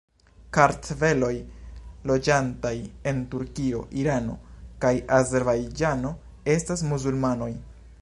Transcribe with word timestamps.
Kartveloj 0.57 1.33
loĝantaj 2.13 2.73
en 3.13 3.21
Turkio, 3.35 3.85
Irano 4.05 4.41
kaj 4.87 4.95
Azerbajĝano 5.21 6.19
estas 6.59 6.89
muzulmanoj. 6.95 7.53